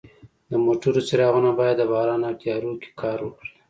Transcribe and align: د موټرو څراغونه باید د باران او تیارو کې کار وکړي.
د 0.49 0.53
موټرو 0.65 1.01
څراغونه 1.07 1.51
باید 1.59 1.77
د 1.79 1.83
باران 1.91 2.21
او 2.29 2.33
تیارو 2.41 2.71
کې 2.81 2.89
کار 3.01 3.17
وکړي. 3.23 3.51